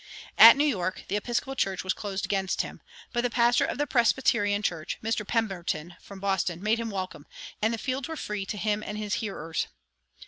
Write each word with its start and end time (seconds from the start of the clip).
At 0.39 0.57
New 0.57 0.65
York 0.65 1.03
the 1.09 1.15
Episcopal 1.15 1.53
church 1.53 1.83
was 1.83 1.93
closed 1.93 2.25
against 2.25 2.63
him, 2.63 2.81
but 3.13 3.21
the 3.21 3.29
pastor 3.29 3.65
of 3.65 3.77
the 3.77 3.85
Presbyterian 3.85 4.63
church, 4.63 4.97
Mr. 5.03 5.27
Pemberton, 5.27 5.95
from 6.01 6.19
Boston, 6.19 6.63
made 6.63 6.79
him 6.79 6.89
welcome, 6.89 7.27
and 7.61 7.71
the 7.71 7.77
fields 7.77 8.07
were 8.07 8.17
free 8.17 8.43
to 8.47 8.57
him 8.57 8.81
and 8.81 8.97
his 8.97 9.13
hearers. 9.21 9.67